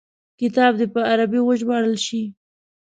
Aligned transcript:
کتاب 0.39 0.71
دي 0.79 0.87
په 0.93 0.99
عربي 1.09 1.39
وژباړل 1.43 1.95
شي. 2.05 2.21